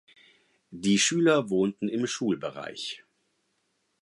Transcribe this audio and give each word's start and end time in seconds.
Die 0.71 0.97
Schüler 0.97 1.51
wohnten 1.51 1.87
im 1.87 2.07
Schulbereich. 2.07 3.03